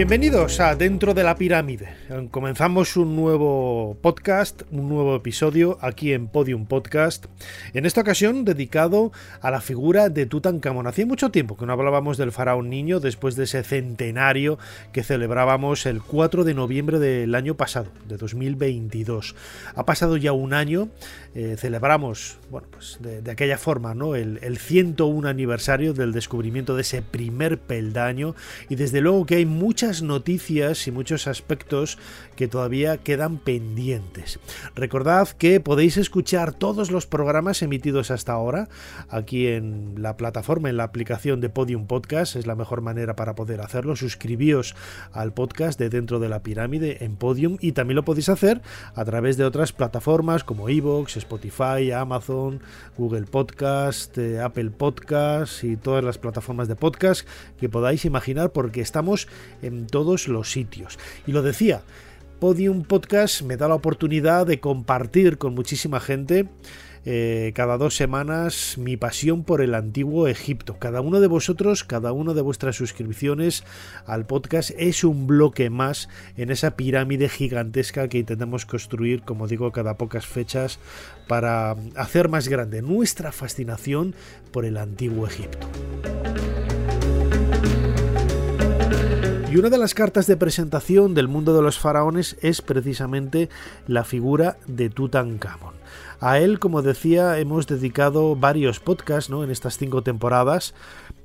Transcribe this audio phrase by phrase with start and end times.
[0.00, 1.90] Bienvenidos a Dentro de la Pirámide.
[2.30, 7.26] Comenzamos un nuevo podcast, un nuevo episodio aquí en Podium Podcast.
[7.74, 9.12] En esta ocasión dedicado
[9.42, 10.86] a la figura de Tutankamón.
[10.86, 14.58] Hacía mucho tiempo que no hablábamos del faraón niño después de ese centenario
[14.94, 19.34] que celebrábamos el 4 de noviembre del año pasado, de 2022.
[19.74, 20.88] Ha pasado ya un año,
[21.34, 24.14] eh, celebramos, bueno, pues de, aquella forma, ¿no?
[24.14, 28.34] El, el 101 aniversario del descubrimiento de ese primer peldaño
[28.70, 31.98] y desde luego que hay muchas noticias y muchos aspectos
[32.36, 34.38] que todavía quedan pendientes.
[34.74, 38.68] Recordad que podéis escuchar todos los programas emitidos hasta ahora
[39.08, 43.34] aquí en la plataforma, en la aplicación de Podium Podcast, es la mejor manera para
[43.34, 43.96] poder hacerlo.
[43.96, 44.76] Suscribíos
[45.12, 48.62] al podcast de Dentro de la Pirámide en Podium y también lo podéis hacer
[48.94, 52.60] a través de otras plataformas como Evox, Spotify, Amazon,
[52.96, 57.26] Google Podcast, eh, Apple Podcast y todas las plataformas de podcast
[57.58, 59.28] que podáis imaginar porque estamos
[59.62, 60.98] en todos los sitios.
[61.26, 61.82] Y lo decía,
[62.40, 66.48] Podium Podcast me da la oportunidad de compartir con muchísima gente
[67.06, 70.78] eh, cada dos semanas mi pasión por el antiguo Egipto.
[70.78, 73.64] Cada uno de vosotros, cada una de vuestras suscripciones
[74.06, 79.72] al podcast es un bloque más en esa pirámide gigantesca que intentamos construir, como digo,
[79.72, 80.78] cada pocas fechas
[81.26, 84.14] para hacer más grande nuestra fascinación
[84.52, 85.66] por el antiguo Egipto.
[89.50, 93.48] Y una de las cartas de presentación del mundo de los faraones es precisamente
[93.88, 95.74] la figura de Tutankamón.
[96.20, 99.42] A él, como decía, hemos dedicado varios podcasts ¿no?
[99.42, 100.72] en estas cinco temporadas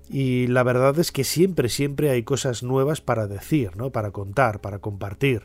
[0.10, 3.92] y la verdad es que siempre, siempre hay cosas nuevas para decir, ¿no?
[3.92, 5.44] para contar, para compartir.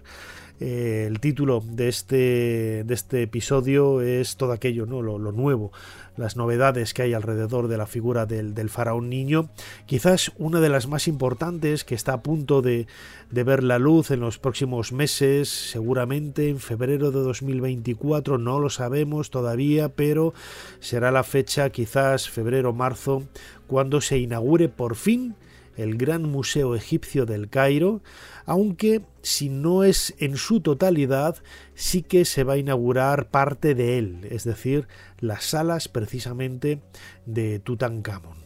[0.60, 5.00] Eh, el título de este, de este episodio es todo aquello, ¿no?
[5.00, 5.72] Lo, nuevo,
[6.20, 9.48] las novedades que hay alrededor de la figura del, del, faraón niño.
[9.86, 12.86] Quizás una de las más importantes que está a punto de,
[13.30, 18.70] de ver la luz en los próximos meses, seguramente en febrero de 2024, no lo
[18.70, 20.34] sabemos todavía, pero
[20.78, 23.24] será la fecha quizás febrero-marzo
[23.66, 25.34] cuando se inaugure por fin
[25.76, 28.02] el Gran Museo Egipcio del Cairo,
[28.46, 31.36] aunque si no es en su totalidad,
[31.74, 34.88] sí que se va a inaugurar parte de él, es decir,
[35.18, 36.80] las salas precisamente
[37.26, 38.39] de Tutankamón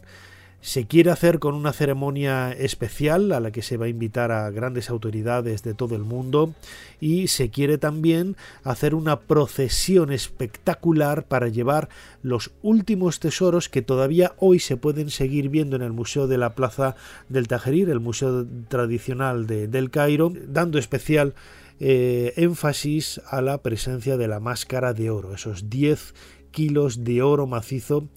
[0.65, 4.49] se quiere hacer con una ceremonia especial a la que se va a invitar a
[4.49, 6.55] grandes autoridades de todo el mundo
[6.99, 11.87] y se quiere también hacer una procesión espectacular para llevar
[12.23, 16.55] los últimos tesoros que todavía hoy se pueden seguir viendo en el Museo de la
[16.55, 16.95] Plaza
[17.29, 21.35] del Tajerir, el museo tradicional de, del Cairo, dando especial
[21.79, 26.15] eh, énfasis a la presencia de la máscara de oro, esos 10
[26.49, 28.07] kilos de oro macizo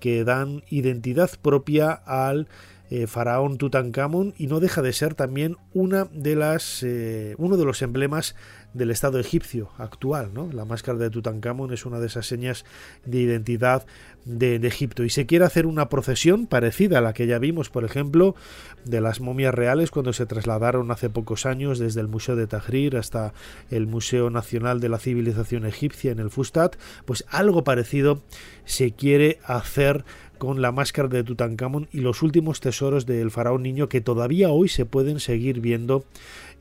[0.00, 2.48] que dan identidad propia al
[2.90, 7.64] eh, faraón Tutankamón y no deja de ser también una de las, eh, uno de
[7.64, 8.34] los emblemas
[8.74, 10.30] del Estado egipcio actual.
[10.32, 10.50] ¿no?
[10.52, 12.64] La máscara de Tutankamón es una de esas señas
[13.04, 13.84] de identidad
[14.24, 15.04] de, Egipto.
[15.04, 18.34] Y se quiere hacer una procesión parecida a la que ya vimos, por ejemplo,
[18.84, 22.96] de las momias reales cuando se trasladaron hace pocos años desde el Museo de Tahrir
[22.96, 23.32] hasta
[23.70, 26.76] el Museo Nacional de la Civilización Egipcia en el Fustat.
[27.04, 28.22] Pues algo parecido
[28.64, 30.04] se quiere hacer
[30.40, 34.68] con la máscara de Tutankamón y los últimos tesoros del faraón niño que todavía hoy
[34.68, 36.04] se pueden seguir viendo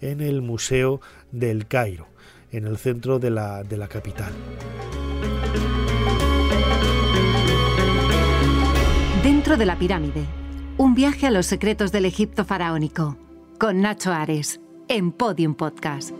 [0.02, 1.02] en el Museo
[1.32, 2.08] del Cairo,
[2.52, 4.32] en el centro de la, de la capital.
[9.24, 10.26] Dentro de la pirámide,
[10.78, 13.18] un viaje a los secretos del Egipto faraónico,
[13.60, 16.14] con Nacho Ares, en Podium Podcast.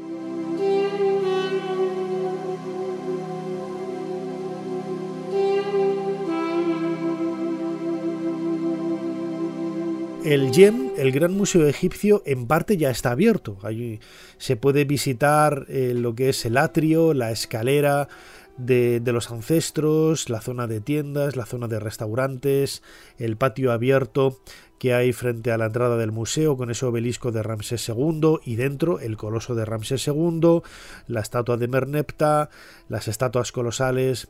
[10.30, 13.58] El YEM, el Gran Museo Egipcio, en parte ya está abierto.
[13.64, 14.00] Allí
[14.38, 18.08] se puede visitar eh, lo que es el atrio, la escalera
[18.56, 22.84] de, de, los ancestros, la zona de tiendas, la zona de restaurantes,
[23.18, 24.40] el patio abierto
[24.78, 28.56] que hay frente a la entrada del museo con ese obelisco de Ramsés II y
[28.56, 30.62] dentro el coloso de Ramsés II,
[31.08, 32.50] la estatua de Merneptah,
[32.88, 34.30] las estatuas colosales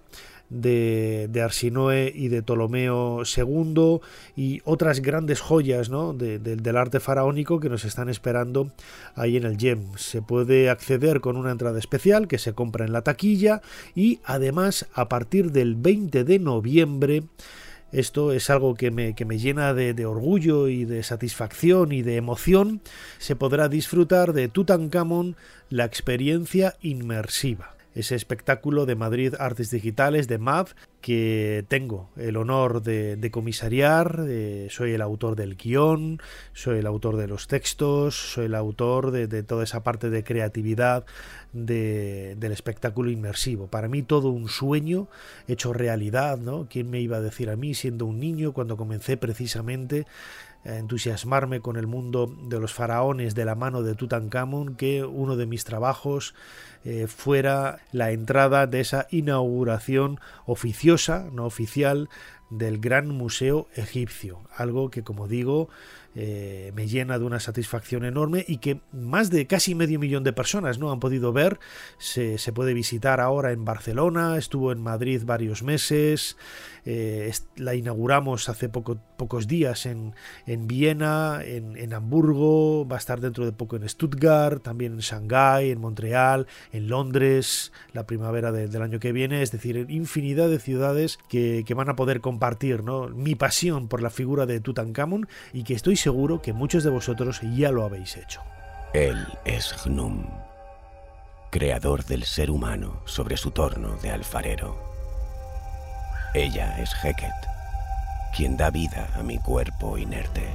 [0.49, 3.99] de, de, Arsinoe y de Ptolomeo II
[4.35, 8.71] y otras grandes joyas del arte faraónico que nos están esperando
[9.15, 9.97] ahí en el GEM.
[9.97, 13.61] Se puede acceder con una entrada especial que se compra en la taquilla
[13.95, 17.23] y además a partir del 20 de noviembre
[17.91, 22.03] esto es algo que me, que me llena de, de, orgullo y de satisfacción y
[22.03, 22.81] de emoción.
[23.17, 25.35] Se podrá disfrutar de Tutankamón,
[25.69, 32.81] la experiencia inmersiva ese espectáculo de Madrid Artes Digitales de MAV que tengo el honor
[32.81, 34.25] de, comisariar,
[34.69, 36.21] soy el autor del guion,
[36.53, 41.05] soy el autor de los textos, soy el autor de, toda esa parte de creatividad
[41.53, 43.67] del espectáculo inmersivo.
[43.67, 45.07] Para mí todo un sueño
[45.47, 46.67] hecho realidad, ¿no?
[46.69, 50.05] ¿Quién me iba a decir a mí siendo un niño cuando comencé precisamente
[50.63, 55.45] entusiasmarme con el mundo de los faraones de la mano de Tutankamón que uno de
[55.45, 56.35] mis trabajos
[56.85, 62.09] eh, fuera la entrada de esa inauguración oficiosa, no oficial,
[62.49, 64.41] del Gran Museo Egipcio.
[64.55, 65.69] Algo que, como digo,
[66.15, 70.33] eh, me llena de una satisfacción enorme y que más de casi medio millón de
[70.33, 71.59] personas no han podido ver.
[71.99, 76.37] Se, puede visitar ahora en Barcelona, estuvo en Madrid varios meses,
[76.91, 80.15] eh, la inauguramos hace pocos días en,
[80.47, 85.69] en Viena, en, Hamburgo, va a estar dentro de poco en Stuttgart, también en Shanghái,
[85.69, 91.19] en Montreal, en Londres, la primavera del año que viene, es decir, infinidad de ciudades
[91.29, 93.09] que, que van a poder compartir ¿no?
[93.09, 97.41] mi pasión por la figura de Tutankamón y que estoy seguro que muchos de vosotros
[97.55, 98.41] ya lo habéis hecho.
[98.95, 100.25] Él es Gnum,
[101.51, 104.88] creador del ser humano sobre su torno de alfarero.
[106.35, 107.33] Ella es Heket,
[108.35, 110.47] quien da vida a mi cuerpo inerte.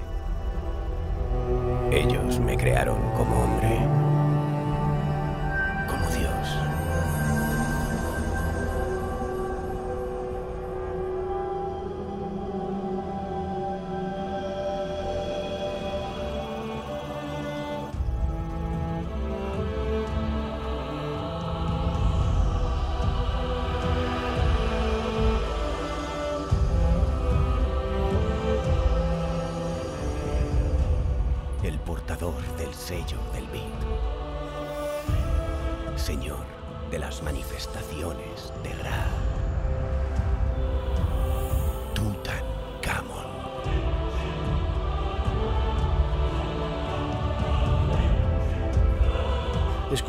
[1.91, 3.81] Ellos me crearon como hombre,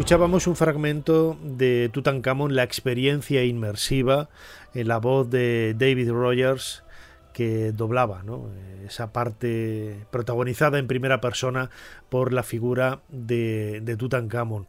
[0.06, 4.30] Escuchábamos un fragmento de Tutankamón, la experiencia inmersiva,
[4.76, 6.84] en la voz de David Rogers,
[7.34, 8.22] que doblaba
[8.86, 11.72] esa parte protagonizada en primera persona
[12.10, 14.68] por la figura de, de Tutankamón.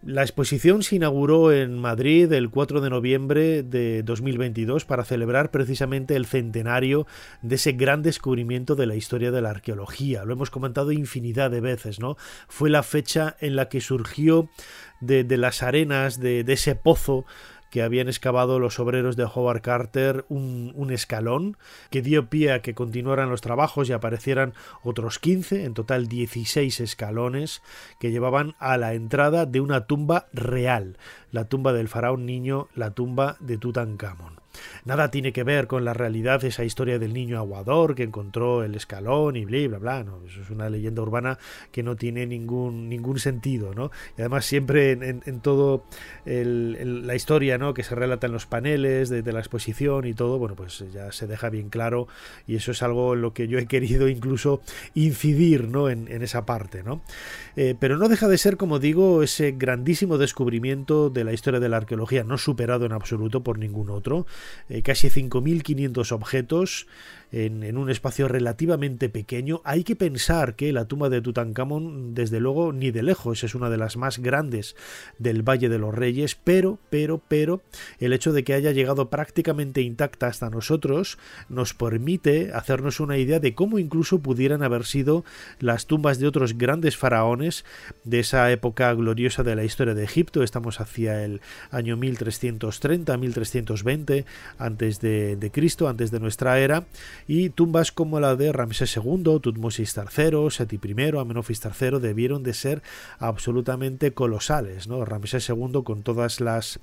[0.00, 6.14] La exposición se inauguró en Madrid el 4 de noviembre de 2022 para celebrar precisamente
[6.14, 7.08] el centenario
[7.42, 10.24] de ese gran descubrimiento de la historia de la arqueología.
[10.24, 12.16] Lo hemos comentado infinidad de veces, ¿no?
[12.46, 14.48] Fue la fecha en la que surgió
[15.00, 17.26] de, las arenas de, de ese pozo
[17.70, 21.56] que habían excavado los obreros de Howard Carter un, un, escalón
[21.90, 26.80] que dio pie a que continuaran los trabajos y aparecieran otros 15, en total 16
[26.80, 27.62] escalones
[28.00, 30.96] que llevaban a la entrada de una tumba real,
[31.30, 34.47] la tumba del faraón niño, la tumba de Tutankamón.
[34.84, 38.74] Nada tiene que ver con la realidad esa historia del niño aguador que encontró el
[38.74, 40.04] escalón y bla bla bla.
[40.04, 41.38] No, eso es una leyenda urbana
[41.72, 43.90] que no tiene ningún, ningún sentido, ¿no?
[44.16, 45.84] Y además siempre en, en, todo
[46.24, 47.74] la historia ¿no?
[47.74, 51.26] que se relata en los paneles de, la exposición y todo, bueno, pues ya se
[51.26, 52.08] deja bien claro
[52.46, 54.62] y eso es algo en lo que yo he querido incluso
[54.94, 55.90] incidir ¿no?
[55.90, 57.02] en, esa parte, ¿no?
[57.56, 61.68] Eh, pero no deja de ser, como digo, ese grandísimo descubrimiento de la historia de
[61.68, 64.26] la arqueología, no superado en absoluto por ningún otro,
[64.68, 66.86] eh, casi 5.500 objetos
[67.32, 69.60] en, un espacio relativamente pequeño.
[69.64, 73.70] Hay que pensar que la tumba de Tutankamón, desde luego, ni de lejos es una
[73.70, 74.76] de las más grandes
[75.18, 77.62] del Valle de los Reyes, pero, pero, pero,
[77.98, 81.18] el hecho de que haya llegado prácticamente intacta hasta nosotros
[81.48, 85.24] nos permite hacernos una idea de cómo incluso pudieran haber sido
[85.60, 87.64] las tumbas de otros grandes faraones
[88.04, 90.42] de esa época gloriosa de la historia de Egipto.
[90.42, 94.24] Estamos hacia el año 1330, 1320
[94.58, 96.86] antes de, de Cristo, antes de nuestra era
[97.26, 102.54] y tumbas como la de Ramsés II, Tutmosis III, Seti I, Amenofis III debieron de
[102.54, 102.82] ser
[103.18, 104.88] absolutamente colosales.
[104.88, 105.04] ¿no?
[105.04, 106.80] Ramsés II con todas las,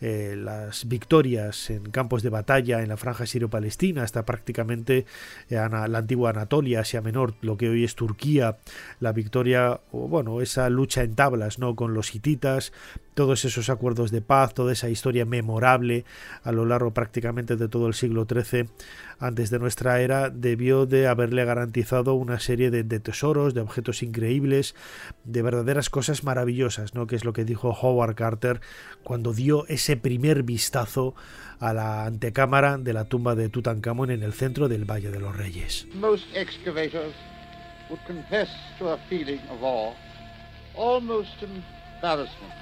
[0.00, 5.06] eh, las victorias en campos de batalla en la franja sirio-palestina hasta prácticamente
[5.48, 8.58] eh, la antigua Anatolia, Asia Menor, lo que hoy es Turquía,
[9.00, 11.76] la victoria, o bueno, esa lucha en tablas ¿no?
[11.76, 12.72] con los hititas,
[13.14, 16.04] todos esos acuerdos de paz, toda esa historia memorable
[16.42, 18.68] a lo largo prácticamente de todo el siglo XIII
[19.18, 24.74] antes de nuestra era, debió de haberle garantizado una serie de, tesoros, de objetos increíbles,
[25.24, 27.06] de verdaderas cosas maravillosas, ¿no?
[27.06, 28.60] que es lo que dijo Howard Carter
[29.04, 31.14] cuando dio ese primer vistazo
[31.60, 35.36] a la antecámara de la tumba de Tutankamón en el centro del Valle de los
[35.36, 35.86] Reyes.
[35.94, 37.14] Most excavators
[37.88, 39.94] would confess to a feeling of awe,
[40.76, 42.52] almost embarrassment,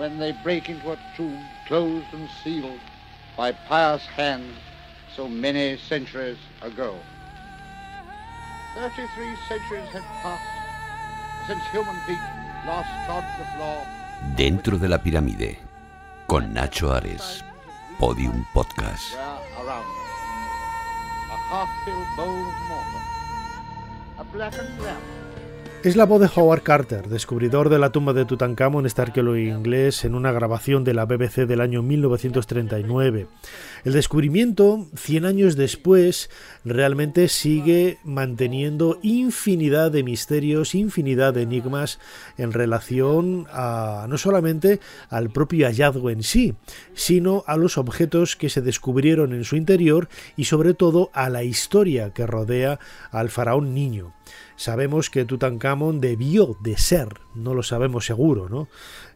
[0.00, 1.38] when they break into a tomb
[1.68, 2.80] closed and sealed
[3.36, 4.56] by pious hands
[5.14, 6.94] so many centuries ago.
[8.76, 10.42] 33 centuries have passed
[11.46, 12.24] since human feet
[12.66, 13.84] last trod the floor.
[14.36, 15.58] Dentro de la pirámide,
[16.26, 17.44] con Nacho Ares,
[17.98, 19.16] Podium Podcast.
[19.16, 19.36] A
[21.52, 23.04] half-filled bowl of mortar,
[24.18, 25.19] a blackened lamp,
[25.82, 30.04] Es la voz de Howard Carter, descubridor de la tumba de Tutankamón, este arqueólogo inglés,
[30.04, 33.26] en una grabación de la BBC del año 1939.
[33.84, 36.28] El descubrimiento, 100 años después,
[36.66, 41.98] realmente sigue manteniendo infinidad de misterios, infinidad de enigmas
[42.36, 46.56] en relación a no solamente al propio hallazgo en sí,
[46.92, 51.42] sino a los objetos que se descubrieron en su interior y sobre todo a la
[51.42, 52.78] historia que rodea
[53.12, 54.12] al faraón niño.
[54.56, 58.68] Sabemos que Tutankamón debió de ser, no lo sabemos seguro, ¿no?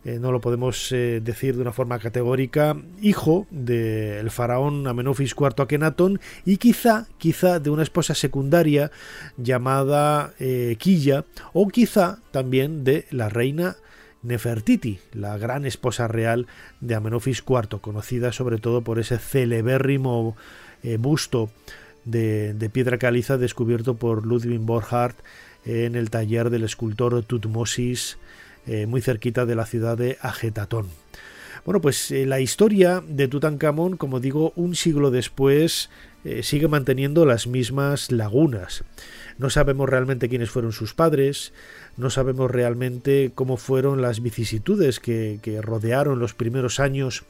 [0.05, 5.63] Eh, no lo podemos eh, decir de una forma categórica, hijo del faraón Amenofis IV
[5.63, 8.91] Akenatón y quizá, quizá de una esposa secundaria
[9.39, 13.77] llamada eh, Quilla o quizá también de la reina
[14.23, 16.47] Nefertiti, la gran esposa real
[16.81, 20.37] de Amenofis IV, conocida sobre todo por ese celebérrimo
[20.99, 21.51] busto
[22.05, 25.17] de, piedra caliza descubierto por Ludwig Borchardt
[25.65, 28.19] en el taller del escultor Tutmosis,
[28.67, 30.89] eh, muy cerquita de la ciudad de Agetatón.
[31.65, 35.89] Bueno, pues eh, la historia de Tutankamón, como digo, un siglo después
[36.25, 38.85] eh, sigue manteniendo las mismas lagunas.
[39.39, 41.55] No sabemos realmente quiénes fueron sus padres,
[41.97, 47.25] no sabemos realmente cómo fueron las vicisitudes que rodearon los primeros años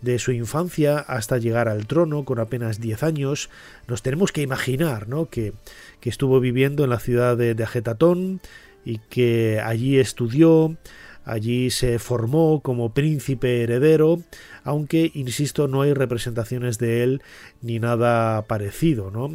[0.00, 3.50] de su infancia hasta llegar al trono con apenas 10 años,
[3.88, 5.26] nos tenemos que imaginar ¿no?
[5.28, 5.52] que,
[6.00, 8.40] que estuvo viviendo en la ciudad de, de Agetatón
[8.84, 10.76] y que allí estudió,
[11.24, 14.20] allí se formó como príncipe heredero,
[14.66, 17.22] aunque, insisto, no hay representaciones de él
[17.62, 19.10] ni nada parecido.
[19.12, 19.30] ¿no?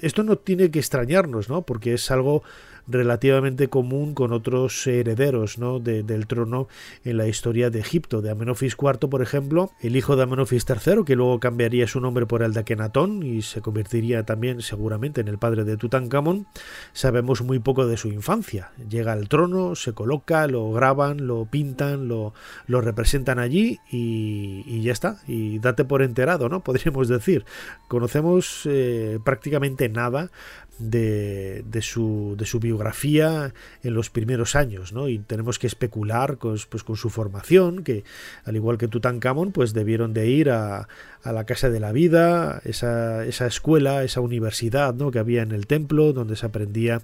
[0.00, 1.62] Esto no tiene que extrañarnos, ¿no?
[1.62, 2.42] porque es algo
[2.90, 5.78] relativamente común con otros herederos ¿no?
[5.78, 6.68] del trono
[7.04, 8.22] en la historia de Egipto.
[8.22, 12.26] De Amenofis IV, por ejemplo, el hijo de Amenofis III, que luego cambiaría su nombre
[12.26, 16.46] por el de Akenatón y se convertiría también seguramente en el padre de Tutankamón,
[16.92, 18.72] sabemos muy poco de su infancia.
[18.88, 22.34] Llega al trono, se coloca, lo graban, lo pintan, lo,
[22.66, 25.18] lo representan allí y, ya está.
[25.26, 26.60] Y date por enterado, ¿no?
[26.64, 27.44] Podríamos decir.
[27.88, 30.30] Conocemos eh, prácticamente nada
[30.78, 35.08] de, de, su, de su biografía en los primeros años, ¿no?
[35.08, 38.04] Y tenemos que especular con, pues, con su formación, que
[38.44, 40.88] al igual que Tutankamón, pues debieron de ir a,
[41.22, 45.10] a la Casa de la Vida, esa, esa escuela, esa universidad ¿no?
[45.10, 47.02] que había en el templo, donde se aprendía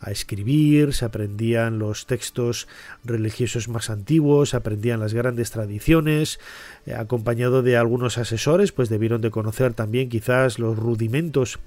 [0.00, 2.66] a escribir, se aprendían los textos
[3.04, 6.40] religiosos más antiguos, se aprendían las grandes tradiciones,
[6.86, 11.60] eh, acompañado de algunos asesores, pues debieron de conocer también quizás los rudimentos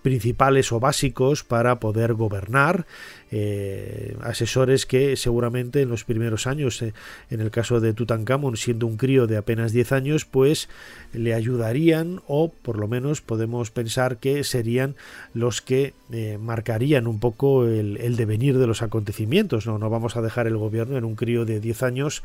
[0.00, 2.86] principales o básicos para poder gobernar,
[3.34, 6.92] eh, asesores que seguramente en los primeros años, eh,
[7.30, 10.68] en el caso de Tutankamón, siendo un crío de apenas 10 años, pues
[11.14, 14.96] le ayudarían o por lo menos podemos pensar que serían
[15.32, 19.66] los que eh, marcarían un poco el, devenir de los acontecimientos.
[19.66, 19.78] ¿no?
[19.78, 22.22] vamos a dejar el gobierno en un crío de 10 años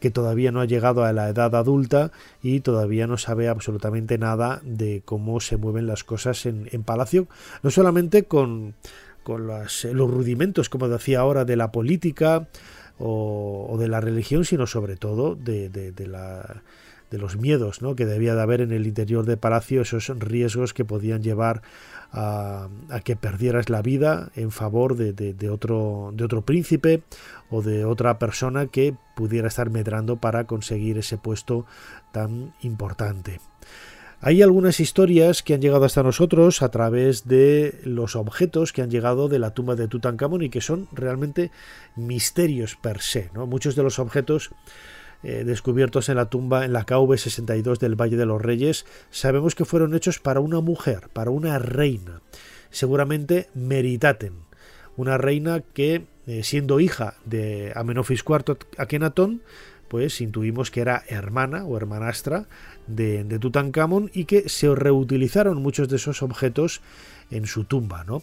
[0.00, 2.10] que todavía no ha llegado a la edad adulta
[2.42, 7.28] y todavía no sabe absolutamente nada de cómo se mueven las cosas en Palacio,
[7.62, 8.74] no solamente con
[9.28, 12.48] con los rudimentos, como decía ahora, de la política
[12.98, 15.68] o, de la religión, sino sobre todo de,
[17.10, 17.94] de los miedos ¿no?
[17.94, 21.60] que debía de haber en el interior de palacio, esos riesgos que podían llevar
[22.10, 22.68] a,
[23.04, 27.02] que perdieras la vida en favor de, otro, de otro príncipe
[27.50, 31.66] o de otra persona que pudiera estar medrando para conseguir ese puesto
[32.12, 33.40] tan importante.
[34.20, 38.90] Hay algunas historias que han llegado hasta nosotros a través de los objetos que han
[38.90, 41.52] llegado de la tumba de Tutankamón y que son realmente
[41.94, 43.30] misterios per se.
[43.32, 43.46] ¿no?
[43.46, 44.50] Muchos de los objetos
[45.22, 49.64] eh, descubiertos en la tumba en la KV62 del Valle de los Reyes sabemos que
[49.64, 52.20] fueron hechos para una mujer, para una reina,
[52.70, 54.34] seguramente Meritaten,
[54.96, 59.42] una reina que, eh, siendo hija de Amenofis IV Akenatón,
[59.88, 62.46] pues intuimos que era hermana o hermanastra
[62.86, 66.80] de, de Tutankamón y que se reutilizaron muchos de esos objetos
[67.30, 68.04] en su tumba.
[68.04, 68.22] ¿no?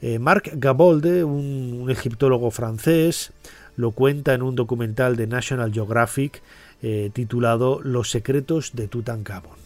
[0.00, 3.32] Eh, Marc Gabolde, un, egiptólogo francés,
[3.76, 6.42] lo cuenta en un documental de National Geographic
[6.82, 9.56] eh, titulado Los secretos de Tutankamón.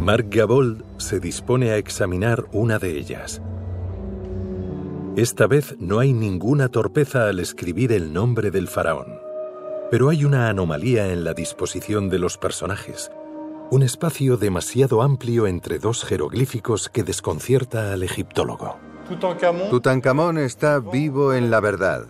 [0.00, 3.40] Marc Gabold se dispone a examinar una de ellas.
[5.16, 9.21] Esta vez no hay ninguna torpeza al escribir el nombre del faraón.
[9.92, 13.12] Pero hay una anomalía en la disposición de los personajes,
[13.70, 18.78] un espacio demasiado amplio entre dos jeroglíficos que desconcierta al egiptólogo.
[19.68, 22.06] Tutankamón está vivo en la verdad.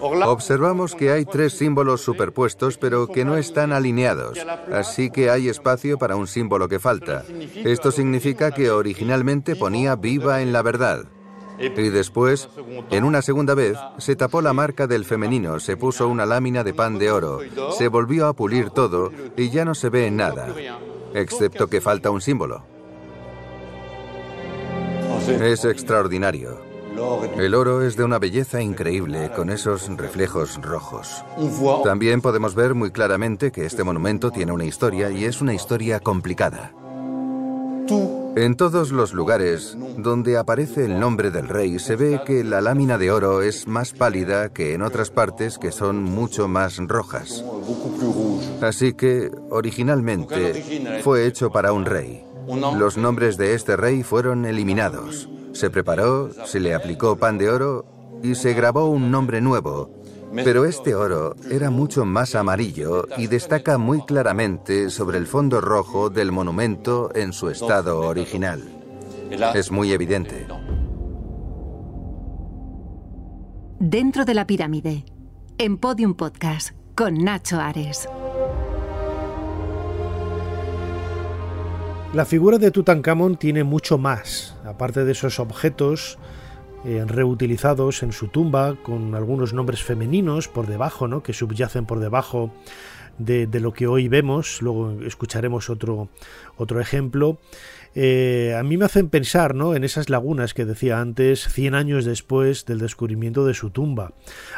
[0.00, 4.38] Observamos que hay tres símbolos superpuestos pero que no están alineados,
[4.72, 7.24] así que hay espacio para un símbolo que falta.
[7.64, 11.04] Esto significa que originalmente ponía viva en la verdad.
[11.58, 12.48] Y después,
[12.90, 16.74] en una segunda vez, se tapó la marca del femenino, se puso una lámina de
[16.74, 17.40] pan de oro,
[17.76, 20.54] se volvió a pulir todo y ya no se ve nada,
[21.14, 22.62] excepto que falta un símbolo.
[25.28, 26.68] Es extraordinario.
[27.36, 31.24] El oro es de una belleza increíble con esos reflejos rojos.
[31.84, 36.00] También podemos ver muy claramente que este monumento tiene una historia y es una historia
[36.00, 36.72] complicada.
[38.38, 42.96] En todos los lugares donde aparece el nombre del rey se ve que la lámina
[42.96, 47.44] de oro es más pálida que en otras partes que son mucho más rojas.
[48.60, 52.24] Así que, originalmente, fue hecho para un rey.
[52.78, 55.28] Los nombres de este rey fueron eliminados.
[55.52, 57.86] Se preparó, se le aplicó pan de oro
[58.22, 59.90] y se grabó un nombre nuevo,
[60.34, 66.10] pero este oro era mucho más amarillo y destaca muy claramente sobre el fondo rojo
[66.10, 68.62] del monumento en su estado original.
[69.54, 70.46] Es muy evidente.
[73.78, 75.04] Dentro de la pirámide,
[75.58, 78.08] en Podium Podcast, con Nacho Ares.
[82.14, 86.18] La figura de Tutankamón tiene mucho más, aparte de esos objetos
[86.84, 91.22] eh, reutilizados en su tumba con algunos nombres femeninos por debajo, ¿no?
[91.22, 92.50] que subyacen por debajo
[93.18, 94.62] de, de, lo que hoy vemos.
[94.62, 96.08] Luego escucharemos otro,
[96.56, 97.38] otro ejemplo.
[97.94, 99.74] Eh, a mí me hacen pensar ¿no?
[99.74, 104.12] en esas lagunas que decía antes, 100 años después del descubrimiento de su tumba.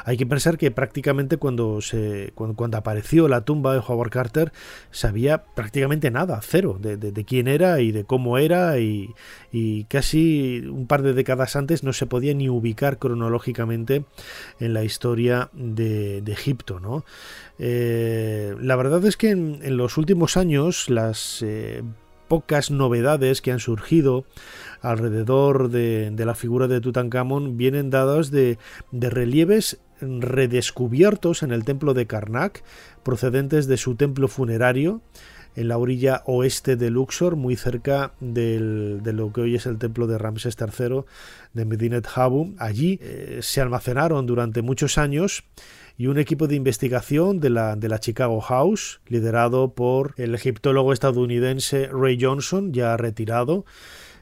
[0.04, 4.52] Hay que pensar que prácticamente cuando, se, cuando, apareció la tumba de Howard Carter
[4.90, 9.14] sabía prácticamente nada, cero, de, quién era y de cómo era y,
[9.88, 14.04] casi un par de décadas antes no se podía ni ubicar cronológicamente
[14.59, 16.78] en la historia de, Egipto.
[16.78, 17.04] ¿no?
[17.59, 21.83] Eh, la verdad es que en, los últimos años las eh,
[22.30, 24.24] pocas novedades que han surgido
[24.80, 28.56] alrededor de, la figura de Tutankamón vienen dadas de,
[28.92, 32.62] relieves redescubiertos en el templo de Karnak,
[33.02, 35.02] procedentes de su templo funerario,
[35.56, 40.06] en la orilla oeste de Luxor, muy cerca de lo que hoy es el templo
[40.06, 41.00] de Ramsés III
[41.52, 42.54] de Medinet Habu.
[42.58, 45.42] Allí eh, se almacenaron durante muchos años
[46.00, 50.94] y un equipo de investigación de la, de la Chicago House, liderado por el egiptólogo
[50.94, 53.66] estadounidense Ray Johnson, ya retirado,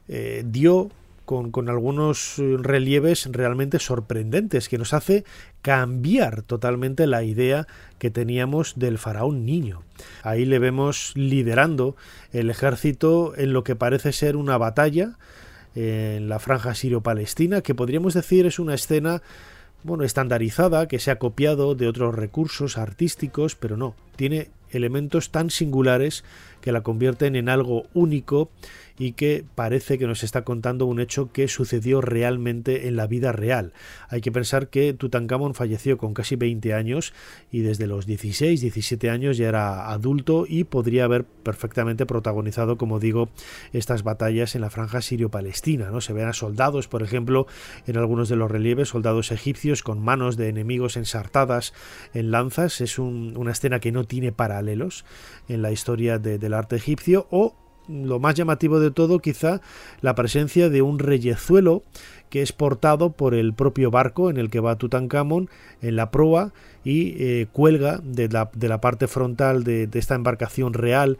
[0.08, 0.90] eh, dio
[1.24, 5.22] con, con, algunos relieves realmente sorprendentes que nos hace
[5.62, 7.68] cambiar totalmente la idea
[8.00, 9.84] que teníamos del faraón niño.
[10.24, 11.94] Ahí le vemos liderando
[12.32, 15.16] el ejército en lo que parece ser una batalla
[15.76, 19.22] en la franja sirio-palestina, que podríamos decir es una escena
[19.82, 25.50] bueno, estandarizada, que se ha copiado de otros recursos artísticos, pero no, tiene elementos tan
[25.50, 26.24] singulares
[26.60, 28.50] que la convierten en algo único
[28.98, 33.32] y que parece que nos está contando un hecho que sucedió realmente en la vida
[33.32, 33.72] real.
[34.08, 37.14] Hay que pensar que Tutankamón falleció con casi 20 años
[37.52, 42.98] y desde los 16, 17 años ya era adulto y podría haber perfectamente protagonizado, como
[42.98, 43.30] digo,
[43.72, 45.90] estas batallas en la franja sirio-palestina.
[45.90, 46.00] ¿no?
[46.00, 47.46] Se ven a soldados, por ejemplo,
[47.86, 51.72] en algunos de los relieves, soldados egipcios con manos de enemigos ensartadas
[52.14, 52.80] en lanzas.
[52.80, 55.04] Es una escena que no tiene paralelos
[55.48, 57.54] en la historia del arte egipcio o
[57.88, 59.62] lo más llamativo de todo quizá
[60.02, 61.84] la presencia de un reyezuelo
[62.28, 65.48] que es portado por el propio barco en el que va Tutankamón
[65.80, 66.52] en la proa
[66.84, 71.18] y eh, cuelga de la, de la, parte frontal de, de esta embarcación real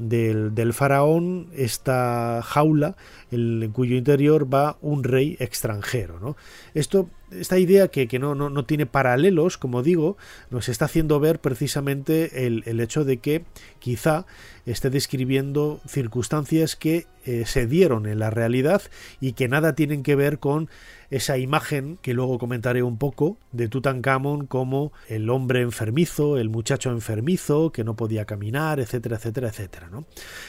[0.00, 2.96] del, faraón esta jaula
[3.30, 6.36] en cuyo interior va un rey extranjero.
[6.74, 10.16] Esto esta idea que, que no, no, no, tiene paralelos, como digo,
[10.50, 13.44] nos está haciendo ver precisamente el, el hecho de que
[13.78, 14.26] quizá
[14.66, 18.82] esté describiendo circunstancias que eh, se dieron en la realidad
[19.20, 20.68] y que nada tienen que ver con
[21.10, 26.90] esa imagen que luego comentaré un poco de Tutankamón como el hombre enfermizo, el muchacho
[26.90, 29.88] enfermizo que no podía caminar, etcétera, etcétera, etcétera.
[29.90, 30.04] ¿no?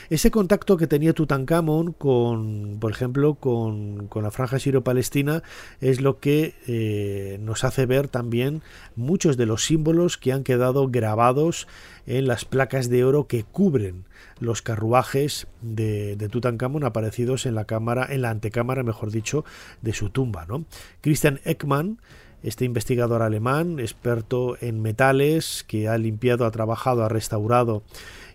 [0.09, 5.41] Ese contacto que tenía Tutankamón con, por ejemplo, con, con la franja sirio-palestina
[5.79, 8.61] es lo que eh, nos hace ver también
[8.95, 11.67] muchos de los símbolos que han quedado grabados
[12.05, 14.05] en las placas de oro que cubren
[14.39, 19.45] los carruajes de, de Tutankamón aparecidos en la cámara, en la antecámara, mejor dicho,
[19.81, 20.45] de su tumba.
[20.45, 20.65] ¿no?
[21.01, 21.99] Christian Ekman,
[22.43, 27.83] este investigador alemán, experto en metales, que ha limpiado, ha trabajado, ha restaurado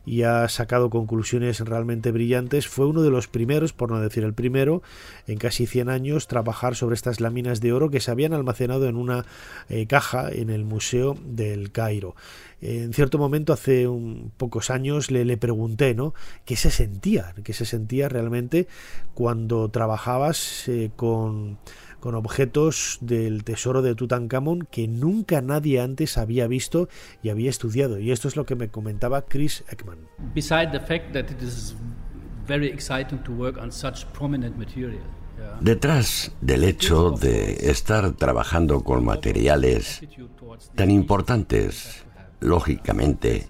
[0.07, 2.69] y ha sacado conclusiones realmente brillantes.
[2.69, 4.83] Fue uno de los primeros, por no decir el primero,
[5.27, 8.97] en casi 100 años trabajar sobre estas láminas de oro que se habían almacenado en
[8.97, 9.27] una
[9.69, 12.15] eh, caja en el Museo del Cairo.
[12.63, 13.87] En cierto momento, hace
[14.39, 16.15] pocos años, le, le pregunté ¿no?
[16.47, 18.67] qué se sentía, qué se sentía realmente
[19.15, 21.59] cuando trabajabas eh, con
[22.01, 26.89] con objetos del tesoro de Tutankamón que nunca nadie antes había visto
[27.23, 27.99] y había estudiado.
[27.99, 29.99] Y esto es lo que me comentaba Chris Ekman.
[35.61, 40.03] Detrás del hecho de estar trabajando con materiales
[40.75, 42.05] tan importantes,
[42.41, 43.49] lógicamente,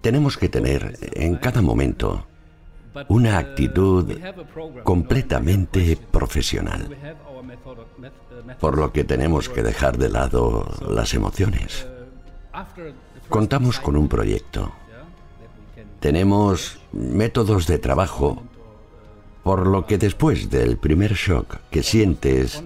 [0.00, 2.27] tenemos que tener en cada momento
[3.08, 4.18] una actitud
[4.82, 6.88] completamente profesional
[8.60, 11.86] por lo que tenemos que dejar de lado las emociones.
[13.28, 14.72] Contamos con un proyecto.
[16.00, 18.42] Tenemos métodos de trabajo,
[19.42, 22.62] por lo que después del primer shock que sientes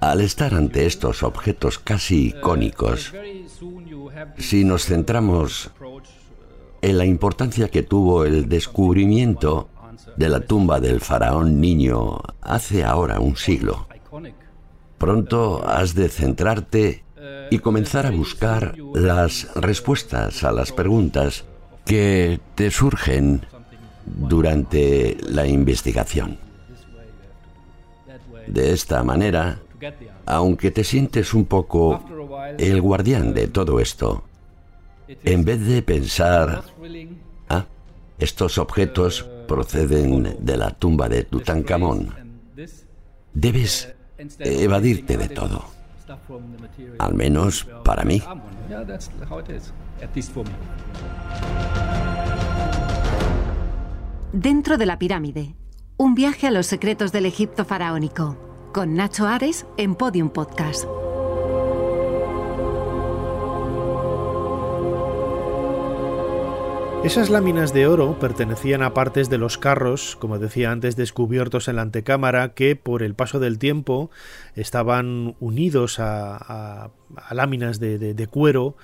[0.00, 3.12] al estar ante estos objetos casi icónicos,
[4.38, 5.70] si nos centramos
[6.82, 9.68] en la importancia que tuvo el descubrimiento
[10.16, 13.86] de la tumba del faraón niño hace ahora un siglo,
[15.00, 17.04] Pronto has de centrarte
[17.50, 21.46] y comenzar a buscar las respuestas a las preguntas
[21.86, 23.46] que te surgen
[24.04, 26.36] durante la investigación.
[28.46, 29.60] De esta manera,
[30.26, 32.04] aunque te sientes un poco
[32.58, 34.24] el guardián de todo esto,
[35.24, 36.62] en vez de pensar,
[37.48, 37.66] ah,
[38.18, 42.14] estos objetos proceden de la tumba de Tutankamón,
[43.32, 43.92] debes
[44.38, 45.64] evadirte de todo.
[46.98, 48.22] Al menos para mí.
[54.32, 55.56] Dentro de la pirámide,
[55.96, 58.36] un viaje a los secretos del Egipto faraónico,
[58.72, 60.86] con Nacho Ares en Podium Podcast.
[67.02, 71.76] Esas láminas de oro pertenecían a partes de los carros, como decía antes, descubiertos en
[71.76, 74.10] la antecámara, que por el paso del tiempo
[74.54, 78.76] estaban unidos a, a, a láminas de, de, de, cuero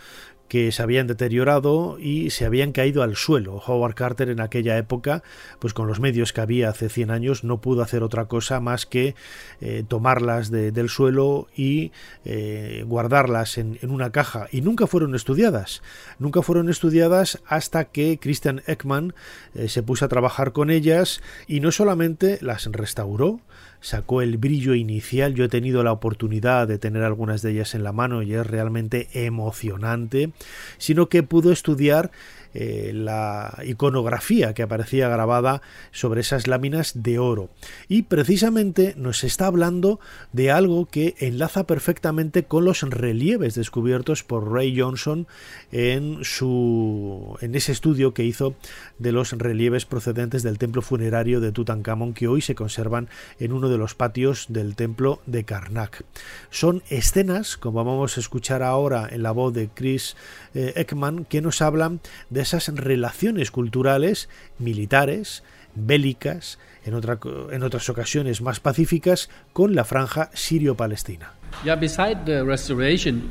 [0.48, 3.62] que se habían deteriorado y se habían caído al suelo.
[3.66, 5.22] Howard Carter en aquella época,
[5.58, 8.86] pues con los medios que había hace 100 años, no pudo hacer otra cosa más
[8.86, 9.14] que
[9.60, 11.92] eh, tomarlas de, del suelo y
[12.24, 14.48] eh, guardarlas en, en, una caja.
[14.52, 15.82] Y nunca fueron estudiadas.
[16.18, 19.14] Nunca fueron estudiadas hasta que Christian Ekman
[19.54, 23.40] eh, se puso a trabajar con ellas y no solamente las restauró,
[23.80, 25.34] sacó el brillo inicial.
[25.34, 28.46] Yo he tenido la oportunidad de tener algunas de ellas en la mano y es
[28.46, 30.32] realmente emocionante,
[30.78, 32.10] sino que pudo estudiar
[32.58, 35.60] eh, la iconografía que aparecía grabada
[35.92, 37.50] sobre esas láminas de oro.
[37.86, 40.00] Y precisamente nos está hablando
[40.32, 45.26] de algo que enlaza perfectamente con los relieves descubiertos por Ray Johnson
[45.70, 48.54] en, su, en ese estudio que hizo
[48.98, 53.68] de los relieves procedentes del templo funerario de Tutankamón que hoy se conservan en uno
[53.68, 56.06] de los patios del templo de Karnak.
[56.48, 60.16] Son escenas, como vamos a escuchar ahora en la voz de Chris
[60.54, 64.28] eh, Ekman, que nos hablan de esas relaciones culturales,
[64.58, 65.42] militares,
[65.74, 67.18] bélicas, en, otra,
[67.50, 71.32] en otras ocasiones más pacíficas, con la franja sirio-palestina.
[71.64, 73.22] Yeah, beside the restoration,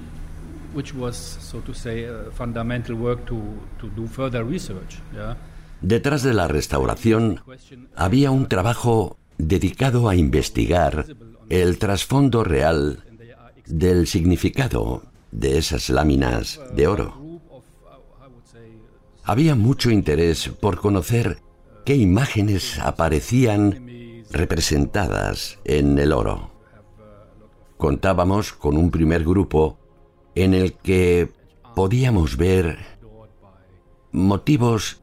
[0.73, 3.41] which was, so to say, a fundamental work to,
[3.79, 5.35] to do further research, yeah,
[5.81, 7.41] Detrás de la restauración
[7.95, 11.05] había un trabajo dedicado a investigar
[11.49, 13.03] el trasfondo real
[13.65, 17.24] del significado de esas láminas de oro.
[19.27, 21.39] Había mucho interés por conocer
[21.83, 26.51] qué imágenes aparecían representadas en el oro.
[27.77, 29.79] Contábamos con un primer grupo
[30.35, 31.31] en el que
[31.73, 32.77] podíamos ver
[34.11, 35.01] motivos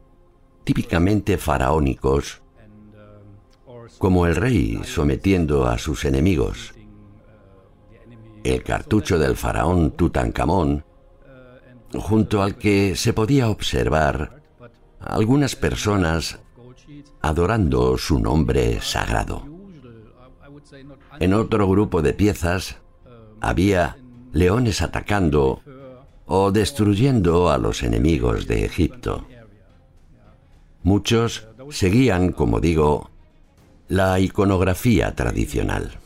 [0.62, 2.42] típicamente faraónicos,
[3.98, 6.74] como el rey sometiendo a sus enemigos,
[8.44, 10.84] el cartucho del faraón Tutankamón,
[11.94, 14.42] junto al que se podía observar
[15.00, 16.38] algunas personas
[17.20, 19.46] adorando su nombre sagrado.
[21.20, 22.76] En otro grupo de piezas
[23.40, 23.96] había
[24.32, 25.60] leones atacando
[26.26, 29.26] o destruyendo a los enemigos de Egipto.
[30.82, 33.10] Muchos seguían, como digo,
[33.88, 35.98] la iconografía tradicional.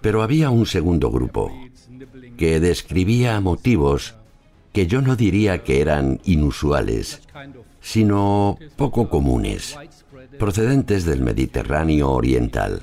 [0.00, 1.50] Pero había un segundo grupo
[2.36, 4.14] que describía motivos
[4.74, 7.22] que yo no diría que eran inusuales,
[7.80, 9.78] sino poco comunes,
[10.36, 12.82] procedentes del Mediterráneo Oriental,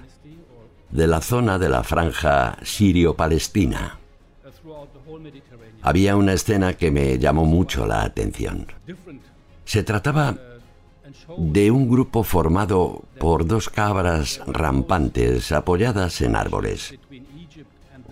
[0.89, 3.99] de la zona de la franja sirio-palestina.
[5.81, 8.67] Había una escena que me llamó mucho la atención.
[9.65, 10.37] Se trataba
[11.37, 16.97] de un grupo formado por dos cabras rampantes apoyadas en árboles.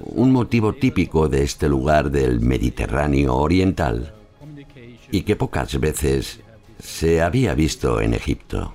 [0.02, 4.14] Un motivo típico de este lugar del Mediterráneo Oriental
[5.12, 6.40] y que pocas veces
[6.80, 8.74] se había visto en Egipto.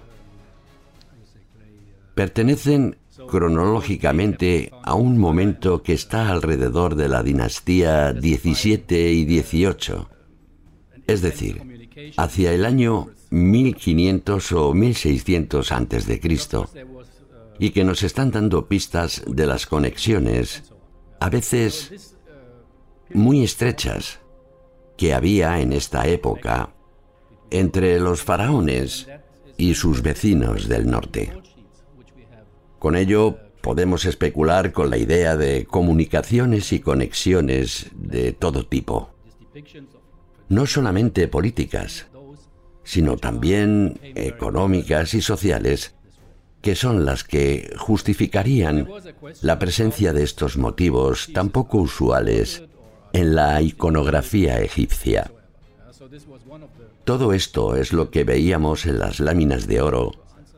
[2.15, 2.97] Pertenecen
[3.29, 10.11] cronológicamente a un momento que está alrededor de la dinastía 17 y 18,
[11.07, 11.63] es decir,
[12.17, 16.69] hacia el año 1500 o 1600 antes de Cristo,
[17.59, 20.74] y que nos están dando pistas de las conexiones,
[21.25, 22.19] a veces
[23.15, 24.21] muy estrechas,
[24.99, 26.75] que había en esta época
[27.51, 29.09] entre los faraones
[29.57, 31.33] y sus vecinos del norte.
[32.79, 39.09] Con ello podemos especular con la idea de comunicaciones y conexiones de todo tipo,
[40.51, 42.07] no solamente políticas,
[42.83, 45.94] sino también económicas y sociales,
[46.65, 48.89] que son las que justificarían
[49.43, 52.63] la presencia de estos motivos tan poco usuales
[53.13, 55.31] en la iconografía egipcia.
[57.05, 60.13] Todo esto es lo que veíamos en las láminas de oro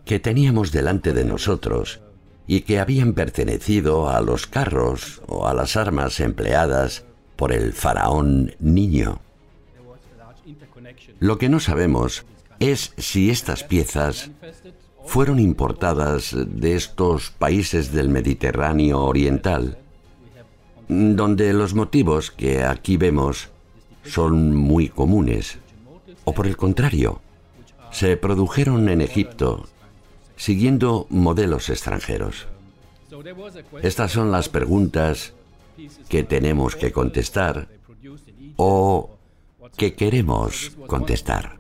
[0.05, 1.99] que teníamos delante de nosotros
[2.47, 7.03] y que habían pertenecido a los carros o a las armas empleadas
[7.35, 9.19] por el faraón niño.
[11.19, 12.25] Lo que no sabemos
[12.61, 14.31] es si estas piezas
[15.07, 19.79] fueron importadas de estos países del Mediterráneo Oriental,
[20.89, 23.49] donde los motivos que aquí vemos
[24.05, 25.59] son muy comunes,
[26.25, 27.21] o por el contrario,
[27.91, 29.67] se produjeron en Egipto
[30.37, 32.47] siguiendo modelos extranjeros.
[33.83, 35.33] Estas son las preguntas
[36.09, 37.69] que tenemos que contestar
[38.57, 39.11] o
[39.77, 41.56] que queremos contestar.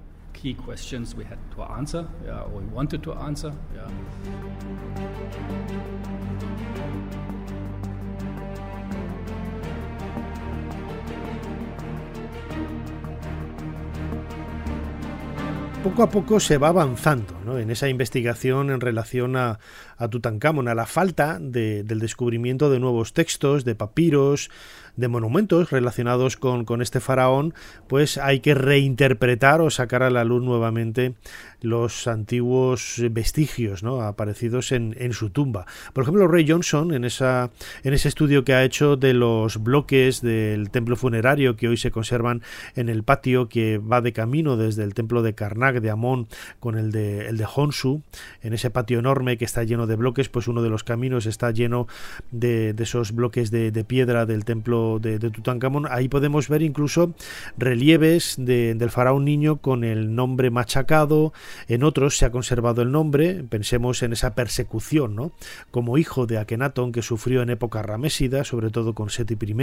[15.87, 19.61] Poco a poco se va avanzando en esa investigación en relación a,
[19.96, 24.50] a Tutankamón, a la falta del descubrimiento de nuevos textos, de papiros,
[24.96, 27.54] de monumentos relacionados con, con, este faraón,
[27.88, 31.14] pues hay que reinterpretar o sacar a la luz nuevamente
[31.62, 34.02] los antiguos vestigios ¿no?
[34.02, 35.66] aparecidos en, en, su tumba.
[35.92, 37.50] Por ejemplo, Ray Johnson, en, esa,
[37.82, 41.90] en ese estudio que ha hecho de los bloques del templo funerario que hoy se
[41.90, 42.42] conservan
[42.74, 46.28] en el patio que va de camino desde el templo de Karnak de Amón
[46.61, 48.02] con el de, el de Honsu,
[48.42, 51.50] en ese patio enorme que está lleno de bloques, pues uno de los caminos está
[51.50, 51.87] lleno
[52.30, 55.87] de, de esos bloques de, de, piedra del templo de, de, Tutankamón.
[55.90, 57.14] Ahí podemos ver incluso
[57.57, 61.33] relieves del faraón niño con el nombre machacado,
[61.68, 65.33] en otros se ha conservado el nombre, pensemos en esa persecución, ¿no?
[65.70, 69.57] Como hijo de Akenatón que sufrió en época ramésida, sobre todo con Seti I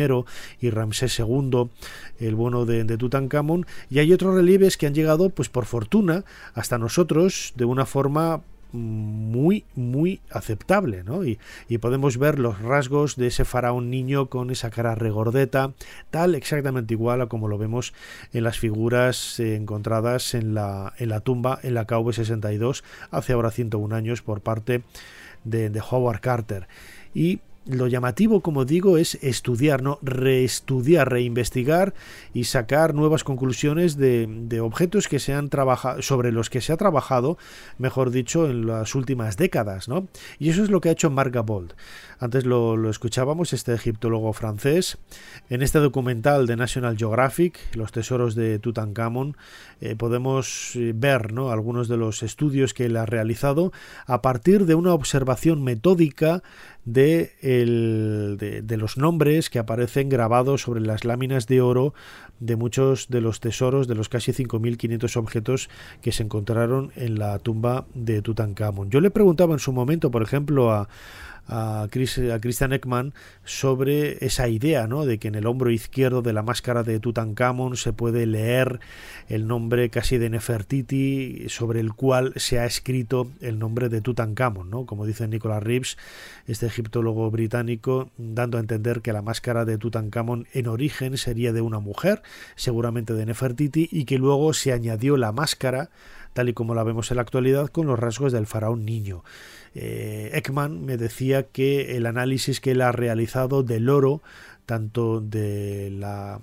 [0.59, 1.69] y Ramsés II,
[2.19, 6.25] el bueno de, de Tutankamón, y hay otros relieves que han llegado, pues por fortuna,
[6.53, 8.41] hasta nosotros de una forma
[8.73, 11.23] muy, muy aceptable, ¿no?
[11.23, 11.39] Y,
[11.79, 15.73] podemos ver los rasgos de ese faraón niño con esa cara regordeta,
[16.11, 17.93] tal exactamente igual a como lo vemos
[18.31, 23.51] en las figuras eh, encontradas en la, en la tumba en la KV62 hace ahora
[23.51, 24.83] 101 años por parte
[25.43, 26.67] de, de Howard Carter.
[27.13, 29.99] Y lo llamativo, como digo, es estudiar, ¿no?
[30.01, 31.93] reestudiar, reinvestigar
[32.33, 36.73] y sacar nuevas conclusiones de, de objetos que se han trabajado, sobre los que se
[36.73, 37.37] ha trabajado,
[37.77, 40.07] mejor dicho, en las últimas décadas, ¿no?
[40.39, 41.73] Y eso es lo que ha hecho Marc Gabold.
[42.23, 44.97] Antes lo, escuchábamos, este egiptólogo francés.
[45.49, 49.35] En este documental de National Geographic, Los tesoros de Tutankamón,
[49.81, 51.51] eh, podemos eh, ver ¿no?
[51.51, 53.73] algunos de los estudios que él ha realizado
[54.05, 56.43] a partir de una observación metódica
[56.85, 57.31] de,
[58.63, 61.93] de, los nombres que aparecen grabados sobre las láminas de oro
[62.39, 65.69] de muchos de los tesoros, de los casi 5.500 objetos
[66.01, 68.89] que se encontraron en la tumba de Tutankamón.
[68.89, 70.89] Yo le preguntaba en su momento, por ejemplo, a,
[71.47, 75.05] a, Christian Ekman sobre esa idea ¿no?
[75.05, 78.79] de que en el hombro izquierdo de la máscara de Tutankamón se puede leer
[79.27, 84.69] el nombre casi de Nefertiti sobre el cual se ha escrito el nombre de Tutankamón,
[84.69, 84.85] ¿no?
[84.85, 85.97] como dice Nicholas Reeves,
[86.47, 91.61] este egiptólogo británico, dando a entender que la máscara de Tutankamón en origen sería de
[91.61, 92.21] una mujer,
[92.55, 95.89] seguramente de Nefertiti, y que luego se añadió la máscara
[96.33, 99.23] tal y como la vemos en la actualidad, con los rasgos del faraón niño.
[99.75, 104.21] Eh, Ekman me decía que el análisis que él ha realizado del oro,
[104.65, 106.39] tanto de la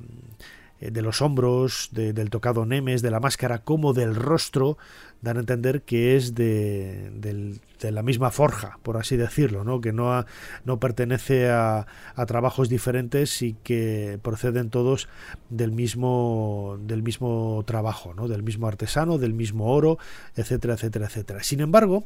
[0.80, 4.78] de los hombros, del tocado nemes, de la máscara, como del rostro,
[5.20, 9.80] dan a entender que es de, la misma forja, por así decirlo, ¿no?
[9.80, 10.24] que no,
[10.64, 15.08] no pertenece a, a, trabajos diferentes y que proceden todos
[15.50, 18.28] del mismo, del mismo trabajo, ¿no?
[18.28, 19.98] del mismo artesano, del mismo oro,
[20.36, 21.42] etcétera, etcétera, etcétera.
[21.42, 22.04] Sin embargo,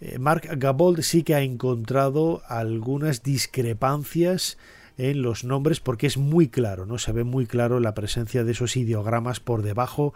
[0.00, 4.56] eh, Mark Gabold sí que ha encontrado algunas discrepancias
[5.00, 6.98] en los nombres porque es muy claro, ¿no?
[6.98, 10.12] Se ve muy claro la presencia de esos ideogramas por debajo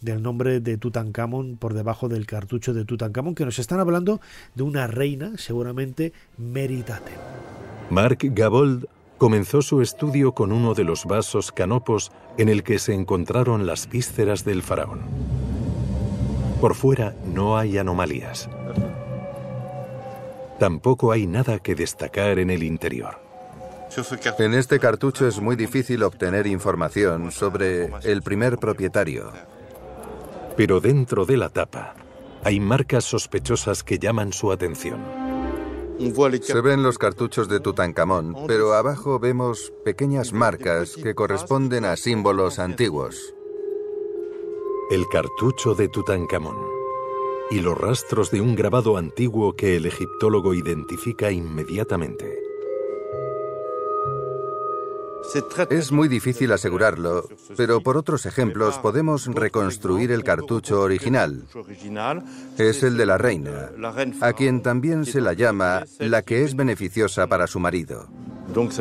[0.00, 4.20] del nombre de Tutankamón, por debajo del cartucho de Tutankamón, que nos están hablando
[4.56, 7.12] de una reina, seguramente Meritate.
[7.90, 8.86] Mark Gabold
[9.18, 13.88] comenzó su estudio con uno de los vasos canopos en el que se encontraron las
[13.88, 15.02] vísceras del faraón.
[16.60, 18.48] Por fuera no hay anomalías.
[20.58, 23.23] Tampoco hay nada que destacar en el interior.
[24.38, 29.32] En este cartucho es muy difícil obtener información sobre el primer propietario.
[30.56, 31.94] Pero dentro de la tapa
[32.42, 35.00] hay marcas sospechosas que llaman su atención.
[36.42, 42.58] Se ven los cartuchos de Tutankamón, pero abajo vemos pequeñas marcas que corresponden a símbolos
[42.58, 43.34] antiguos.
[44.90, 46.56] El cartucho de Tutankamón
[47.50, 52.43] y los rastros de un grabado antiguo que el egiptólogo identifica inmediatamente.
[55.70, 61.44] Es muy difícil asegurarlo, pero por otros ejemplos podemos reconstruir el cartucho original.
[62.58, 63.70] Es el de la reina,
[64.20, 68.08] a quien también se la llama la que es beneficiosa para su marido.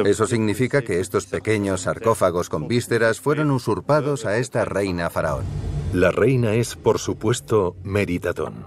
[0.06, 5.46] Eso significa que estos pequeños sarcófagos con vísceras fueron usurpados a esta reina faraón.
[5.94, 8.66] La reina es, por supuesto, Meritatón.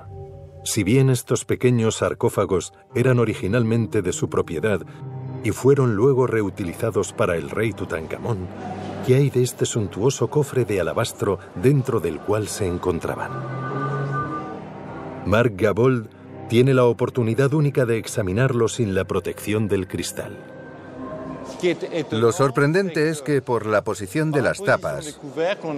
[0.65, 4.81] Si bien estos pequeños sarcófagos eran originalmente de su propiedad
[5.47, 8.49] y fueron luego reutilizados para el rey Tutankamón,
[9.07, 13.31] ¿qué hay de este suntuoso cofre de alabastro dentro del cual se encontraban?
[15.25, 16.09] Marc Gabold
[16.49, 20.56] tiene la oportunidad única de examinarlo sin la protección del cristal.
[22.11, 25.21] Lo sorprendente es que por la posición de las tapas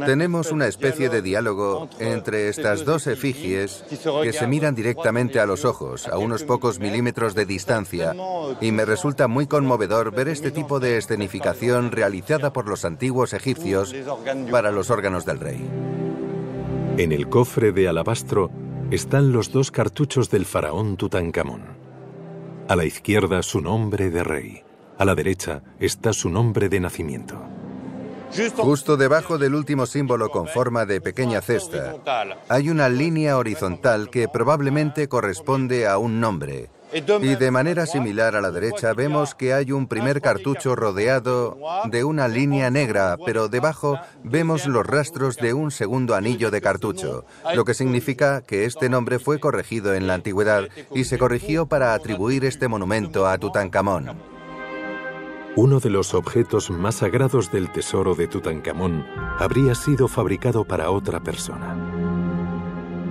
[0.07, 3.85] tenemos una especie de diálogo entre estas dos efigies
[4.23, 8.15] que se miran directamente a los ojos, a unos pocos milímetros de distancia,
[8.61, 13.95] y me resulta muy conmovedor ver este tipo de escenificación realizada por los antiguos egipcios
[14.51, 15.69] para los órganos del rey.
[16.97, 18.51] En el cofre de alabastro
[18.91, 21.77] están los dos cartuchos del faraón Tutankamón.
[22.69, 24.68] A la izquierda su nombre de rey.
[24.99, 27.41] A la derecha está su nombre de nacimiento.
[28.57, 31.95] Justo debajo del último símbolo con forma de pequeña cesta,
[32.49, 36.69] hay una línea horizontal que probablemente corresponde a un nombre.
[36.93, 42.03] Y de manera similar a la derecha vemos que hay un primer cartucho rodeado de
[42.03, 47.65] una línea negra, pero debajo vemos los rastros de un segundo anillo de cartucho, lo
[47.65, 52.45] que significa que este nombre fue corregido en la antigüedad y se corrigió para atribuir
[52.45, 54.38] este monumento a Tutankamón.
[55.61, 59.05] Uno de los objetos más sagrados del tesoro de Tutankamón
[59.41, 61.75] habría sido fabricado para otra persona.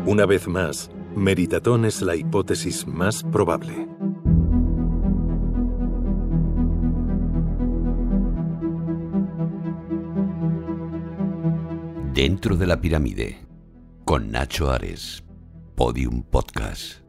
[0.05, 3.89] Una vez más, Meritatón es la hipótesis más probable.
[12.13, 13.45] Dentro de la pirámide,
[14.05, 15.21] con Nacho Ares,
[15.75, 17.06] Podium Podcast.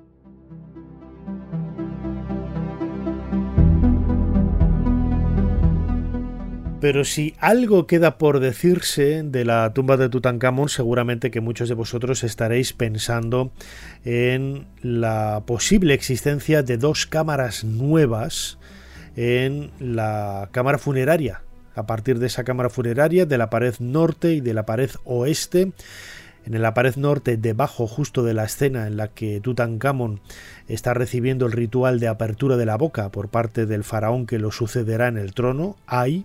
[6.80, 11.74] Pero si algo queda por decirse de la tumba de Tutankamón, seguramente que muchos de
[11.74, 13.50] vosotros estaréis pensando
[14.04, 18.58] en la posible existencia de dos cámaras nuevas
[19.16, 21.42] en la cámara funeraria.
[21.74, 25.72] A partir de esa cámara funeraria, de la pared norte y de la pared oeste,
[26.46, 30.20] en la pared norte, debajo justo de la escena en la que Tutankamón
[30.68, 34.52] está recibiendo el ritual de apertura de la boca por parte del faraón que lo
[34.52, 36.24] sucederá en el trono, hay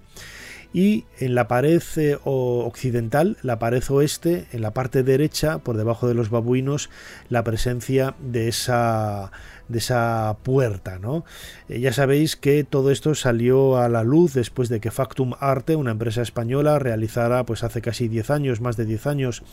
[0.73, 6.07] y en la pared eh, occidental, la pared oeste, en la parte derecha, por debajo
[6.07, 6.89] de los babuinos,
[7.29, 9.31] la presencia de esa
[9.69, 11.23] de esa puerta, ¿no?
[11.69, 15.75] Eh, ya sabéis que todo esto salió a la luz después de que Factum Arte,
[15.75, 19.43] una empresa española, realizara pues hace casi 10 años, más de 10 años,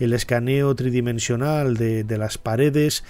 [0.00, 3.04] el escaneo tridimensional de, de las paredes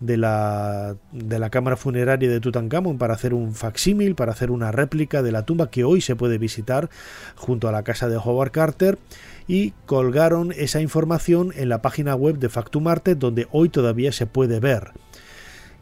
[0.00, 4.72] de la, de la cámara funeraria de Tutankamón para hacer un facsímil, para hacer una
[4.72, 6.90] réplica de la tumba que hoy se puede visitar
[7.34, 8.98] junto a la casa de Howard Carter
[9.48, 14.26] y colgaron esa información en la página web de Factum Arte donde hoy todavía se
[14.26, 14.92] puede ver.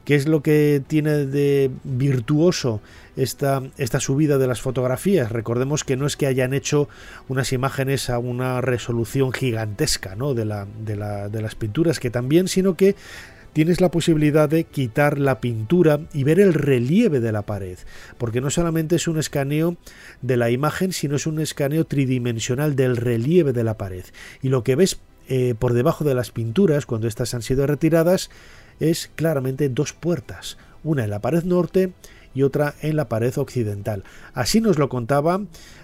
[0.04, 2.82] ¿Qué es lo que tiene de virtuoso
[3.16, 5.32] esta, esta, subida de las fotografías?
[5.32, 6.90] Recordemos que no es que hayan hecho
[7.28, 10.34] unas imágenes a una resolución gigantesca ¿no?
[10.34, 12.96] de, la, de, la, de las pinturas, que también, sino que
[13.54, 17.78] tienes la posibilidad de quitar la pintura y ver el relieve de la pared,
[18.18, 19.78] porque no solamente es un escaneo
[20.20, 24.04] de la imagen, sino es un escaneo tridimensional del relieve de la pared.
[24.42, 24.98] Y lo que ves
[25.28, 28.28] eh, por debajo de las pinturas, cuando estas han sido retiradas,
[28.80, 31.92] es claramente dos puertas, una en la pared norte
[32.34, 34.02] y otra en la pared occidental.
[34.34, 35.40] Así nos lo contaba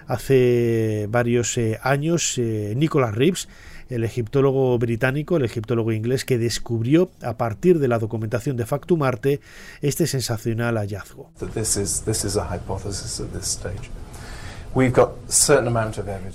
[0.09, 3.49] hace varios eh, años eh, Nicholas Reeves
[3.91, 9.03] el egiptólogo británico, el egiptólogo inglés, que descubrió a partir de la documentación de Factum
[9.03, 9.41] Arte
[9.83, 11.31] este sensacional hallazgo.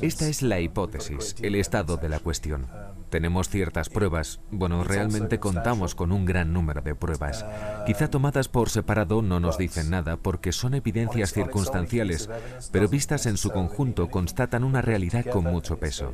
[0.02, 2.68] Esta es la hipótesis, el estado de la cuestión.
[3.10, 7.46] Tenemos ciertas pruebas, bueno, realmente contamos con un gran número de pruebas.
[7.86, 12.30] Quizá tomadas por separado no nos dicen nada porque son evidencias circunstanciales,
[12.74, 16.14] pero vistas en su conjunto constatan una realidad con mucho peso.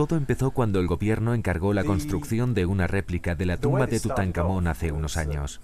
[0.00, 4.00] Todo empezó cuando el gobierno encargó la construcción de una réplica de la tumba de
[4.00, 5.60] Tutankamón hace unos años.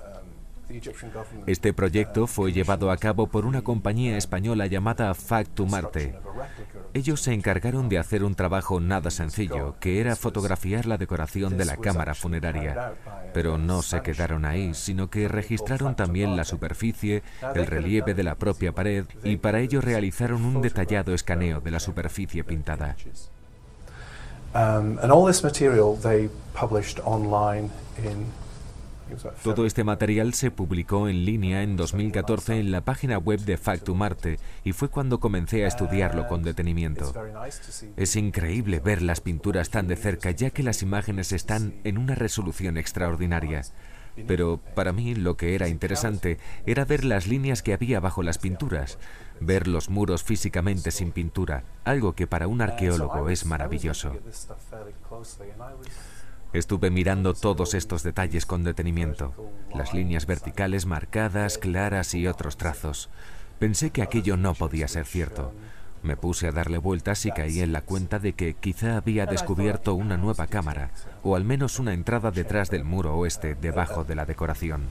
[1.47, 6.18] Este proyecto fue llevado a cabo por una compañía española llamada Factum Arte.
[6.93, 11.64] Ellos se encargaron de hacer un trabajo nada sencillo, que era fotografiar la decoración de
[11.64, 12.93] la cámara funeraria.
[13.32, 17.22] Pero no se quedaron ahí, sino que registraron también la superficie,
[17.55, 21.80] el relieve de la propia pared y para ello realizaron un detallado escaneo de la
[21.80, 22.97] superficie pintada.
[29.45, 34.03] Todo este material se publicó en línea en 2014 en la página web de Factum
[34.03, 37.13] Arte y fue cuando comencé a estudiarlo con detenimiento.
[37.97, 42.15] Es increíble ver las pinturas tan de cerca ya que las imágenes están en una
[42.15, 43.63] resolución extraordinaria.
[44.27, 48.39] Pero para mí lo que era interesante era ver las líneas que había bajo las
[48.39, 48.99] pinturas,
[49.41, 54.12] ver los muros físicamente sin pintura, algo que para un arqueólogo es maravilloso.
[56.53, 59.34] Estuve mirando todos estos detalles con detenimiento,
[59.74, 63.11] las líneas verticales marcadas, claras y otros trazos.
[63.59, 65.53] Pensé que aquello no podía ser cierto.
[66.03, 69.95] Me puse a darle vueltas y caí en la cuenta de que quizá había descubierto
[69.95, 70.91] una nueva cámara,
[71.22, 74.82] o al menos una entrada detrás del muro oeste, debajo de la decoración.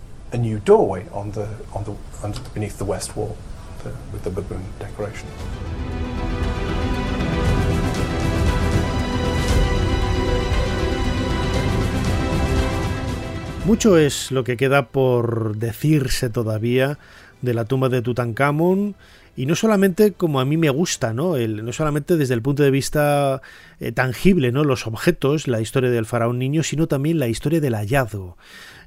[13.66, 17.00] Mucho es lo que queda por decirse todavía
[17.42, 18.96] de la tumba de Tutankamón
[19.36, 21.36] y no solamente como a mí me gusta, ¿no?
[21.36, 23.42] no solamente desde el punto de vista
[23.80, 24.64] eh, tangible, ¿no?
[24.64, 28.38] Los objetos, la historia del faraón niño, sino también la historia del hallazgo,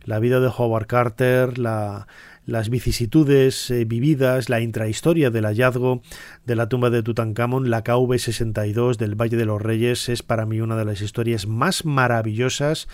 [0.05, 2.07] la vida de Howard Carter, la,
[2.49, 6.01] las vicisitudes eh, vividas, la intrahistoria del hallazgo
[6.47, 10.63] de la tumba de Tutankamón, la KV62 del Valle de los Reyes, es para mí
[10.63, 12.89] una de las historias más maravillosas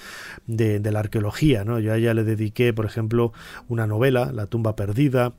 [0.48, 1.64] de, la arqueología.
[1.64, 1.78] ¿no?
[1.78, 3.32] Yo a ella le dediqué, por ejemplo,
[3.68, 5.34] una novela, La tumba perdida,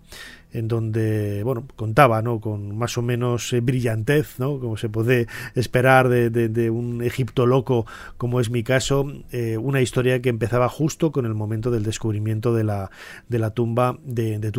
[0.52, 2.39] en donde bueno contaba ¿no?
[2.39, 4.60] con más o menos eh, brillantez ¿no?
[4.60, 7.86] como se puede esperar de, un Egipto loco
[8.18, 12.54] como es mi caso eh, una historia que empezaba justo con el momento del descubrimiento
[12.54, 12.89] de la,
[13.28, 14.52] de la tumba de, de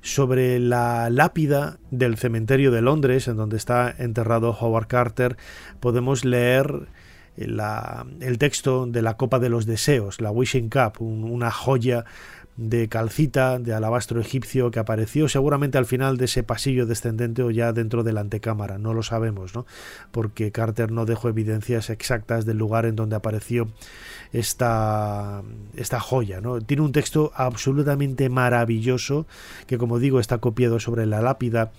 [0.00, 5.36] sobre la lápida del cementerio de Londres en donde está enterrado Howard Carter
[5.80, 6.88] podemos leer
[7.36, 12.04] eh, la, el texto de la Copa de los Deseos, la Wishing Cup, una joya
[12.56, 17.50] de calcita, de alabastro egipcio que apareció seguramente al final de ese pasillo descendente o
[17.50, 19.66] ya dentro de la antecámara, no lo sabemos, ¿no?
[20.10, 23.68] porque Carter no dejó evidencias exactas del lugar en donde apareció
[24.32, 25.42] esta,
[25.76, 26.40] esta joya.
[26.40, 26.60] ¿no?
[26.60, 29.26] Tiene un texto absolutamente maravilloso
[29.66, 31.72] que como digo está copiado sobre la lápida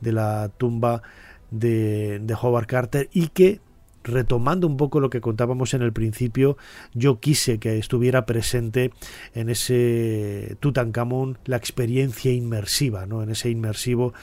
[0.00, 1.02] de la tumba
[1.50, 3.60] de, de Howard Carter y que
[4.04, 6.56] retomando un poco lo que contábamos en el principio,
[6.94, 8.92] yo quise que estuviera presente
[9.34, 13.22] en ese Tutankamón la experiencia inmersiva, ¿no?
[13.22, 14.14] En ese inmersivo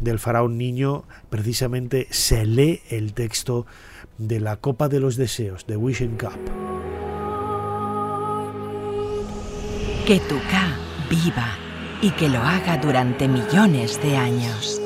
[0.00, 3.66] del faraón niño, precisamente se lee el texto
[4.18, 6.38] de la Copa de los Deseos, de Wishing Cup.
[10.06, 10.76] Que tu Ka
[11.08, 11.56] viva
[12.02, 14.80] y que lo haga durante millones de años.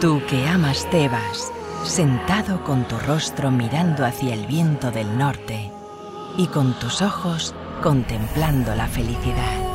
[0.00, 1.52] Tú que amas Tebas,
[1.84, 5.70] sentado con tu rostro mirando hacia el viento del norte
[6.36, 9.71] y con tus ojos contemplando la felicidad.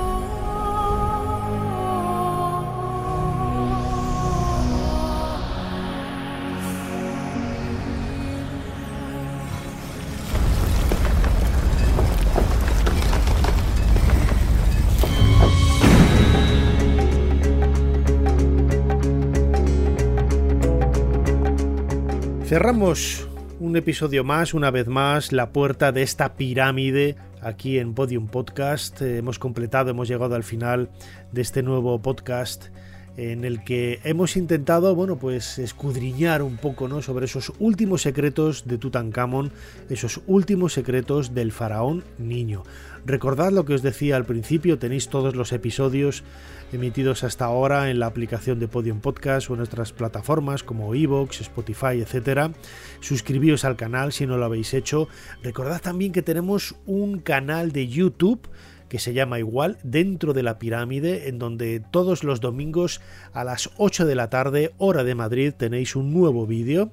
[22.58, 23.28] Cerramos
[23.60, 29.00] un episodio más, una vez más, la puerta de esta pirámide aquí en Podium Podcast.
[29.04, 30.90] Hemos completado, hemos llegado al final
[31.32, 32.70] de este nuevo podcast
[33.18, 37.02] en el que hemos intentado, bueno, pues escudriñar un poco, ¿no?
[37.02, 39.52] sobre esos últimos secretos de Tutankamón,
[39.90, 42.64] esos últimos secretos del faraón niño.
[43.06, 46.24] Recordad lo que os decía al principio, tenéis todos los episodios
[46.72, 51.42] emitidos hasta ahora en la aplicación de Podium Podcast o en nuestras plataformas como Evox,
[51.42, 52.52] Spotify, etc.
[53.00, 55.08] Suscribíos al canal si no lo habéis hecho.
[55.42, 58.48] Recordad también que tenemos un canal de YouTube
[58.90, 63.02] que se llama igual Dentro de la Pirámide, en donde todos los domingos
[63.34, 66.92] a las 8 de la tarde, hora de Madrid, tenéis un nuevo vídeo.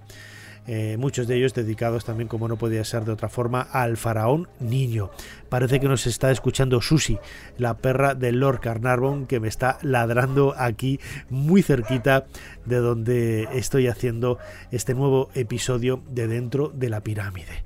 [0.66, 4.48] Eh, muchos de ellos dedicados también, como no podía ser de otra forma, al faraón
[4.60, 5.10] niño.
[5.50, 7.18] Parece que nos está escuchando Susi,
[7.58, 12.26] la perra de Lord Carnarvon, que me está ladrando aquí muy cerquita
[12.64, 14.38] de donde estoy haciendo
[14.70, 17.64] este nuevo episodio de Dentro de la Pirámide.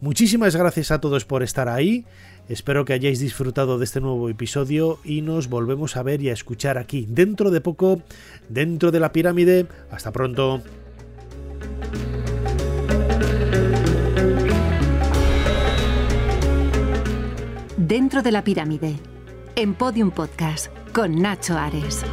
[0.00, 2.06] Muchísimas gracias a todos por estar ahí.
[2.48, 6.32] Espero que hayáis disfrutado de este nuevo episodio y nos volvemos a ver y a
[6.32, 8.00] escuchar aquí dentro de poco,
[8.48, 9.66] dentro de la pirámide.
[9.90, 10.62] Hasta pronto.
[17.76, 18.96] Dentro de la pirámide,
[19.54, 22.04] en Podium Podcast, con Nacho Ares.